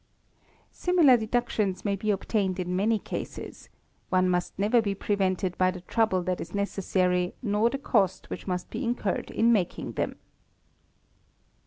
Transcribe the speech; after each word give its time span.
Similar 0.71 1.15
deductions 1.17 1.85
may 1.85 1.95
be 1.95 2.09
obtained 2.09 2.59
in 2.59 2.75
many 2.75 2.97
cases; 2.97 3.69
one 4.09 4.27
must 4.31 4.57
never 4.57 4.81
be 4.81 4.95
prevented 4.95 5.55
by 5.59 5.69
the 5.69 5.81
trouble 5.81 6.23
that 6.23 6.41
is 6.41 6.55
necessary 6.55 7.35
nor 7.43 7.69
the 7.69 7.77
cost 7.77 8.27
which 8.31 8.47
must 8.47 8.71
be 8.71 8.83
incurred 8.83 9.29
in 9.29 9.53
making 9.53 9.91
them. 9.91 10.15